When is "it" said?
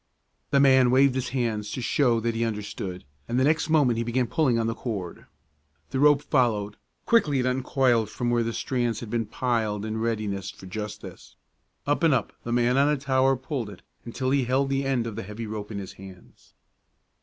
7.39-7.45, 13.69-13.83